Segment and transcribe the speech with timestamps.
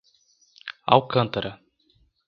[0.95, 1.61] Alcântara